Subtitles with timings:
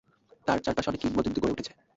[0.47, 1.71] তার চারপাশে অনেক কিংবদন্তি গড়ে উঠেছে।